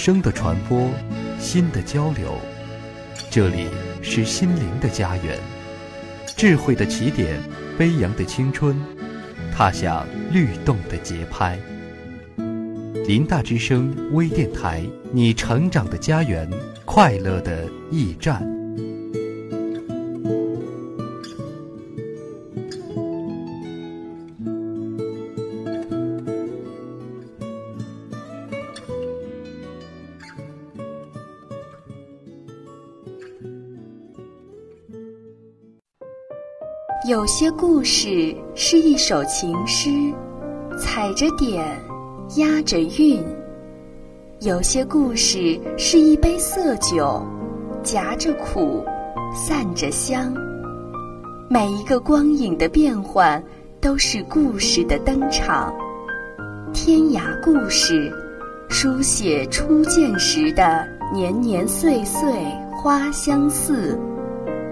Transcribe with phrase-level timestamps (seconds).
[0.00, 0.88] 声的传播，
[1.38, 2.38] 心的交流。
[3.30, 3.66] 这里
[4.00, 5.38] 是心灵的家园，
[6.34, 7.38] 智慧的起点，
[7.76, 8.74] 飞扬的青春，
[9.54, 11.58] 踏响律动的节拍。
[13.06, 14.82] 林大之声微电台，
[15.12, 16.48] 你成长的家园，
[16.86, 18.42] 快乐的驿站。
[37.60, 39.90] 故事是一首情诗，
[40.78, 41.62] 踩着点，
[42.36, 43.22] 押着韵；
[44.40, 47.22] 有些故事是一杯色酒，
[47.82, 48.82] 夹着苦，
[49.34, 50.34] 散着香。
[51.50, 53.44] 每一个光影的变换，
[53.78, 55.70] 都是故事的登场。
[56.72, 58.10] 天涯故事，
[58.70, 62.32] 书写初见时的年年岁岁
[62.72, 64.00] 花相似，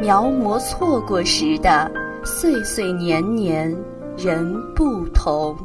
[0.00, 1.92] 描摹错过时的。
[2.24, 3.74] 岁岁年年，
[4.16, 5.56] 人不同。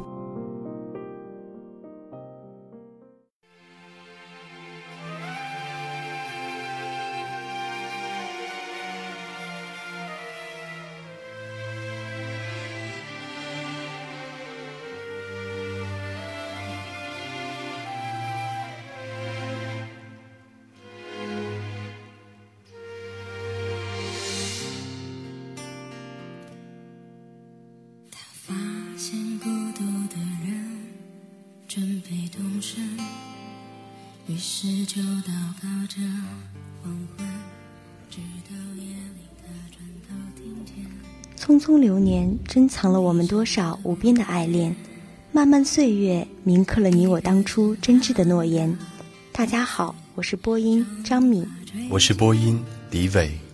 [34.26, 36.00] 于是就祷告着
[36.82, 37.26] 黄昏，
[38.10, 38.18] 直
[38.48, 40.74] 到夜里的转头听见。
[41.36, 44.72] 匆匆流年，珍藏了我们多少无边的爱恋；
[45.32, 48.76] 漫漫岁月，铭刻了你我当初真挚的诺言。
[49.32, 51.46] 大家好，我是播音张敏，
[51.90, 52.58] 我是播音
[52.90, 53.45] 李伟。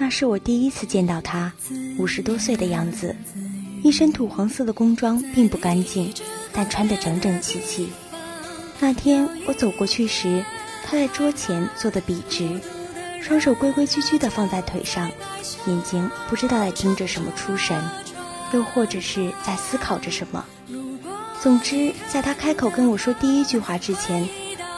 [0.00, 1.52] 那是我第一次见到他，
[1.98, 3.14] 五十多岁的样子，
[3.82, 6.12] 一身土黄色的工装并不干净，
[6.52, 7.88] 但穿得整整齐齐。
[8.80, 10.44] 那天我走过去时，
[10.84, 12.60] 他在桌前坐得笔直，
[13.20, 15.10] 双手规规矩矩地放在腿上，
[15.66, 17.82] 眼睛不知道在盯着什么出神，
[18.54, 20.44] 又或者是在思考着什么。
[21.42, 24.28] 总之，在他开口跟我说第一句话之前，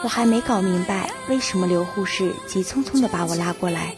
[0.03, 3.95] 我还没搞明白为什么刘护士急匆匆地把我拉过来。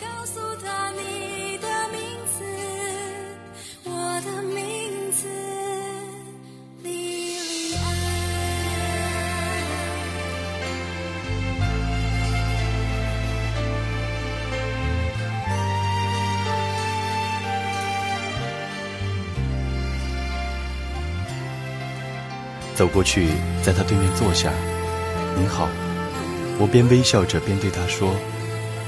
[22.75, 23.29] 走过去，
[23.61, 24.51] 在他对面坐下。
[25.37, 25.69] 您好，
[26.63, 28.15] 我边微笑着边对他说，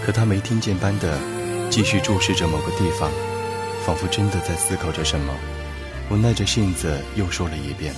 [0.05, 1.19] 可他没听见般的
[1.69, 3.11] 继续注视着某个地方，
[3.85, 5.33] 仿佛真的在思考着什么。
[6.07, 7.93] 我耐着性子又说了一遍，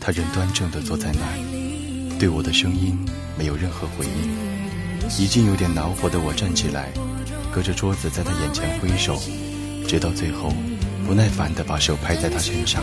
[0.00, 2.98] 他仍端正地坐在那儿，对我的声音
[3.38, 5.16] 没有任何回应。
[5.16, 6.88] 已经有点恼火的我站起来，
[7.52, 9.22] 隔着桌子在他眼前挥手，
[9.86, 10.52] 直到最后
[11.06, 12.82] 不耐烦地把手拍在他身上。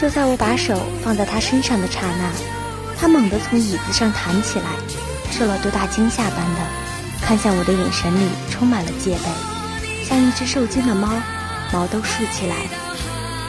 [0.00, 2.32] 就在我把手放在他身上的刹那，
[2.98, 4.64] 他猛地从椅子上弹起来，
[5.30, 6.60] 受了多大惊吓般的
[7.20, 11.06] 看向我的眼神里充满了戒备，像一只受惊的猫，
[11.70, 12.56] 毛都竖起来。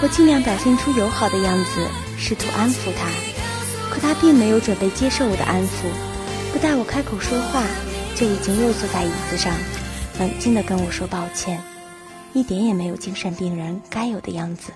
[0.02, 1.88] 我尽量表现出友好的样子，
[2.18, 3.08] 试图安抚他，
[3.90, 5.88] 可他并没有准备接受我的安抚，
[6.52, 7.64] 不待我开口说话，
[8.14, 9.54] 就已经又坐在椅子上，
[10.20, 11.62] 冷静地跟我说抱歉，
[12.34, 14.74] 一点也没有精神病人该有的样子。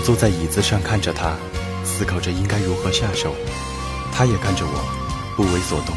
[0.00, 1.36] 坐在椅子上看着他，
[1.84, 3.34] 思考着应该如何下手。
[4.12, 4.84] 他也看着我，
[5.36, 5.94] 不为所动，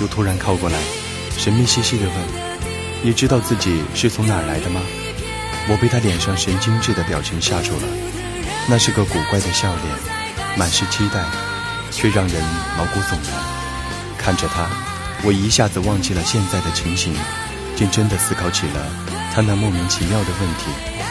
[0.00, 0.78] 又突然靠过来，
[1.36, 2.14] 神秘兮兮地问
[3.02, 4.80] ：“你知道自己是从哪儿来的吗？”
[5.68, 7.86] 我被他脸上神经质的表情吓住了，
[8.68, 11.22] 那是个古怪的笑脸，满是期待，
[11.90, 12.42] 却让人
[12.76, 13.32] 毛骨悚然。
[14.18, 14.68] 看着他，
[15.22, 17.14] 我一下子忘记了现在的情形，
[17.76, 18.86] 竟真的思考起了
[19.32, 21.01] 他那莫名其妙的问题。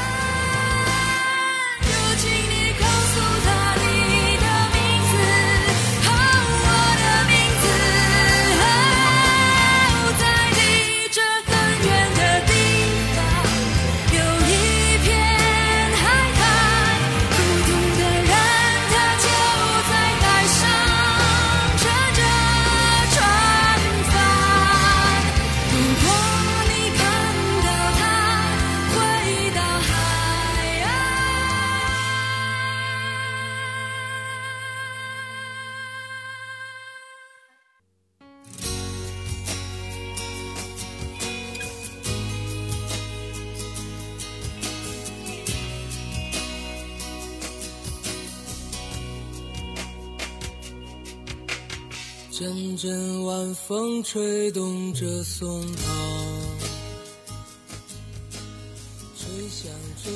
[52.42, 55.84] 阵阵晚风吹动着松涛。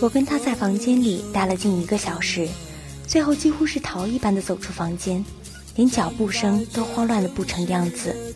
[0.01, 2.49] 我跟他在房间里待了近一个小时，
[3.05, 5.23] 最后几乎是逃一般的走出房间，
[5.75, 8.33] 连脚步声都慌乱的不成样子。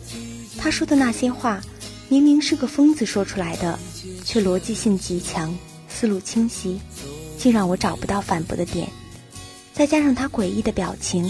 [0.56, 1.60] 他说的那些话，
[2.08, 3.76] 明明是个疯子说出来的，
[4.24, 5.52] 却逻辑性极强，
[5.88, 6.80] 思路清晰，
[7.36, 8.88] 竟让我找不到反驳的点。
[9.74, 11.28] 再加上他诡异的表情。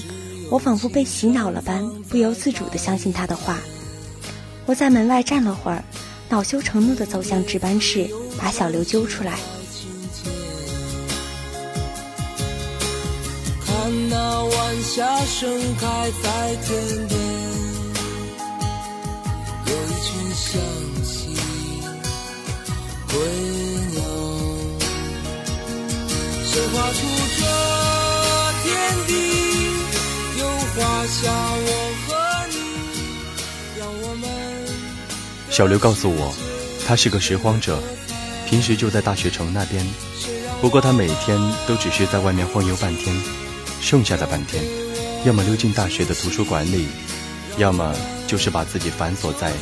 [0.50, 3.60] 我仿佛被洗脑了般，不由自主地相信他的话。
[4.66, 5.84] 我在门外站了会儿，
[6.28, 9.38] 恼羞成怒地走向值班室，把小刘揪出来。
[13.64, 15.48] 看那晚霞盛
[15.78, 17.20] 开在天边，
[19.66, 20.60] 有一群向
[21.04, 21.36] 西
[23.08, 23.18] 归
[23.92, 24.02] 鸟，
[26.44, 26.98] 谁画出
[35.50, 36.32] 小刘告诉我，
[36.86, 37.82] 他是个拾荒者，
[38.48, 39.86] 平时就在大学城那边。
[40.60, 43.14] 不过他每天都只是在外面晃悠半天，
[43.80, 44.64] 剩下的半天，
[45.24, 46.86] 要么溜进大学的图书馆里，
[47.58, 47.94] 要么
[48.26, 49.52] 就是把自己反锁在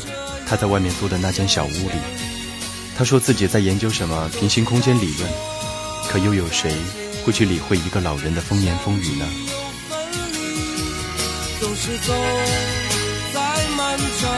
[0.47, 1.99] 他在外面租的那间小屋里。
[2.97, 5.29] 他说自己在研究什么平行空间理论，
[6.09, 6.73] 可又有谁
[7.25, 9.27] 会去理会一个老人的风言风语呢？
[11.81, 12.13] 是走
[13.33, 13.41] 在
[13.77, 14.31] 漫长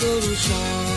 [0.00, 0.93] 的路上。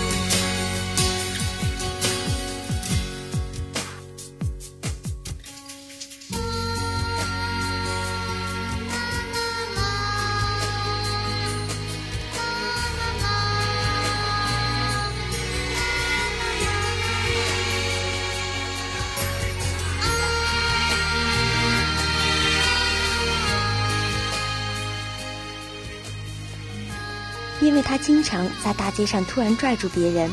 [27.60, 30.30] 因为他经常在大街上突然拽住别人，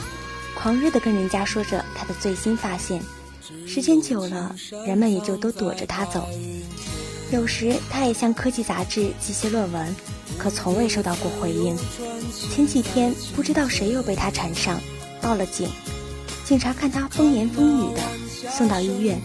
[0.54, 3.02] 狂热地跟人家说着他的最新发现。
[3.66, 4.54] 时间久了，
[4.86, 6.28] 人们也就都躲着他走。
[7.30, 9.96] 有时他也向科技杂志寄些论文，
[10.38, 11.76] 可从未收到过回应。
[12.30, 14.80] 前几天不知道谁又被他缠上，
[15.20, 15.68] 报了警。
[16.44, 18.02] 警察看他风言风语的，
[18.50, 19.18] 送到医院，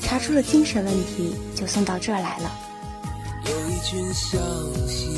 [0.00, 2.52] 查出了精神问题，就送到这儿来了。
[3.46, 4.38] 有一群向
[4.86, 5.14] 西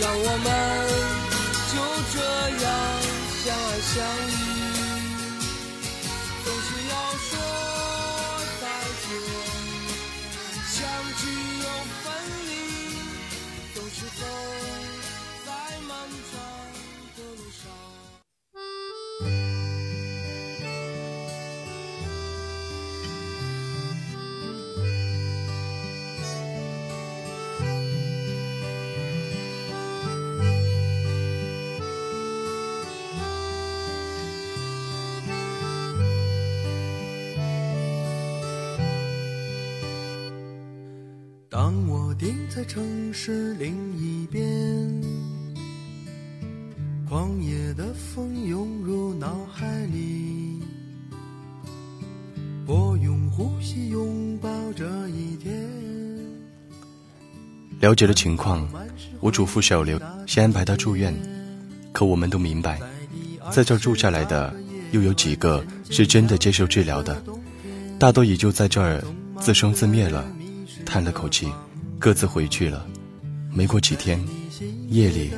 [0.00, 0.48] 让我们
[1.72, 1.76] 就
[2.14, 2.16] 这
[2.62, 2.66] 样
[3.44, 3.96] 相爱相
[4.30, 4.67] 依。
[41.68, 44.42] 当我定在城市另一边。
[47.06, 50.62] 狂野的风涌入脑海里，
[52.66, 55.68] 我用呼吸拥抱这一天。
[57.80, 58.66] 了解了情况，
[59.20, 61.14] 我嘱咐小刘先安排他住院。
[61.92, 62.80] 可我们都明白，
[63.50, 64.54] 在这儿住下来的
[64.92, 67.22] 又有几个是真的接受治疗的？
[67.98, 69.04] 大多也就在这儿
[69.38, 70.26] 自生自灭了。
[70.88, 71.52] 叹了口气，
[71.98, 72.86] 各自回去了。
[73.52, 74.18] 没过几天，
[74.88, 75.30] 夜里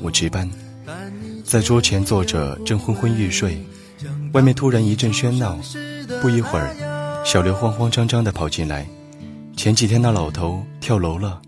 [0.00, 0.50] 我值班，
[1.44, 3.62] 在桌前坐着正昏昏欲睡，
[4.32, 5.58] 外面突然一阵喧闹。
[6.22, 6.74] 不一会儿，
[7.22, 8.86] 小刘慌慌张张地跑进来，
[9.54, 11.42] 前几天那老头跳楼了。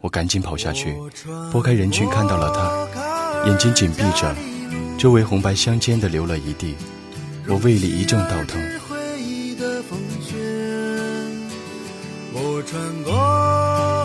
[0.00, 0.94] 我赶紧跑下去，
[1.50, 4.36] 拨开人群看到了他，眼睛紧闭着，
[4.98, 6.74] 周围红白相间的流了一地，
[7.48, 8.60] 我胃里一阵倒腾。
[12.66, 13.12] 穿过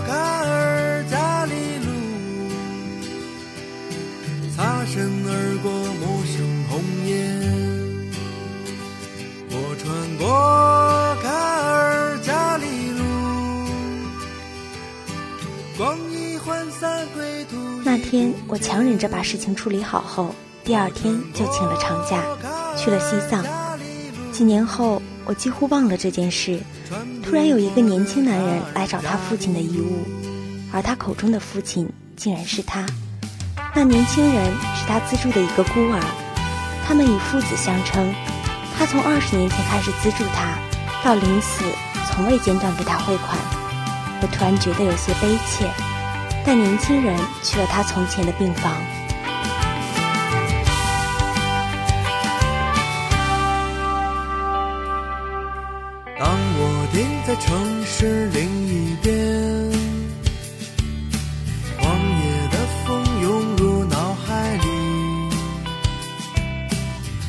[0.05, 0.13] 卡
[0.45, 1.87] 尔加里路，
[4.55, 7.09] 擦身而过陌生红颜。
[9.49, 9.87] 我穿
[10.17, 10.27] 过
[11.23, 13.01] 卡尔加里路，
[15.77, 17.55] 光阴涣散归途。
[17.83, 22.23] 那天我强忍着把事情处理好后，第二天就请了长假，
[22.77, 23.43] 去了西藏。
[24.31, 26.59] 几年后，我几乎忘了这件事。
[27.23, 30.03] 突然有一个年轻男人来找他父亲的遗物，
[30.73, 32.83] 而他口中的父亲竟然是他。
[33.75, 34.45] 那年轻人
[34.75, 36.01] 是他资助的一个孤儿，
[36.83, 38.11] 他们以父子相称。
[38.75, 40.57] 他从二十年前开始资助他，
[41.03, 41.63] 到临死
[42.07, 43.37] 从未间断给他汇款。
[44.23, 45.69] 我突然觉得有些悲切，
[46.43, 48.73] 但年轻人去了他从前的病房。
[57.39, 59.13] 城市另一边，
[61.79, 64.63] 狂野的风涌入脑海里，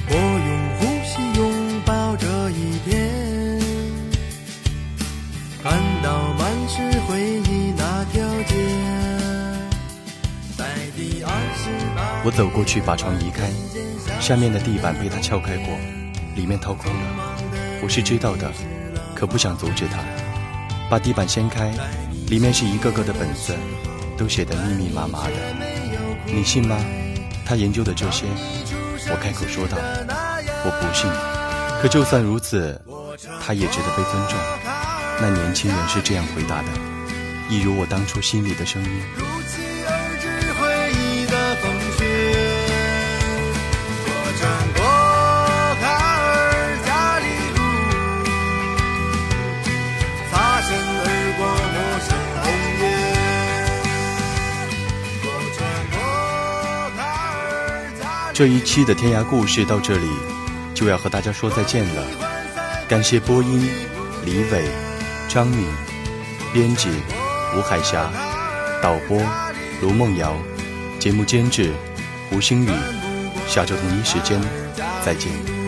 [0.08, 0.14] 我
[0.46, 3.60] 用呼吸拥抱这一天，
[5.62, 8.54] 看到满是回忆那条街。
[10.56, 13.50] 在第二十八，我走过去把床移开，
[14.20, 15.78] 下面的地板被他撬开过，
[16.34, 17.38] 里面掏空了，
[17.82, 18.52] 我是知道的。
[19.20, 19.98] 可不想阻止他，
[20.88, 21.70] 把地板掀开，
[22.28, 23.54] 里面是一个个的本子，
[24.16, 25.32] 都写得密密麻麻的。
[26.24, 26.74] 你信吗？
[27.44, 28.24] 他研究的这些，
[29.10, 29.76] 我开口说道
[30.64, 31.10] ：“我不信。”
[31.82, 32.80] 可就算如此，
[33.42, 34.38] 他也值得被尊重。
[35.20, 36.68] 那年轻人是这样回答的，
[37.50, 39.69] 一如我当初心里的声音。
[58.40, 60.08] 这一期的天涯故事到这里
[60.72, 62.02] 就要和大家说再见了，
[62.88, 63.68] 感谢播音
[64.24, 64.66] 李伟、
[65.28, 65.66] 张敏，
[66.50, 66.88] 编辑
[67.54, 68.10] 吴海霞，
[68.82, 69.20] 导播
[69.82, 70.34] 卢梦瑶，
[70.98, 71.70] 节目监制
[72.30, 72.70] 胡星宇，
[73.46, 74.40] 下周同一时间
[75.04, 75.59] 再见。